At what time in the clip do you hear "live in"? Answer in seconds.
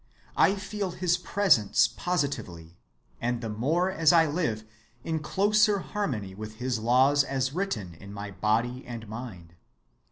4.25-5.19